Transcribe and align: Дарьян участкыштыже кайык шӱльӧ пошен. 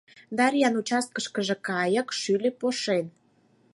Дарьян 0.37 0.75
участкыштыже 0.81 1.55
кайык 1.67 2.07
шӱльӧ 2.19 2.51
пошен. 2.59 3.05